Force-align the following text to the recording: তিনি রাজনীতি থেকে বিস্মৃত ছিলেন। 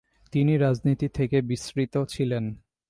তিনি 0.33 0.53
রাজনীতি 0.57 1.07
থেকে 1.09 1.37
বিস্মৃত 1.41 1.93
ছিলেন। 2.09 2.43